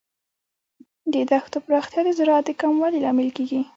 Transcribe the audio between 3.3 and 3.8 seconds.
کیږي.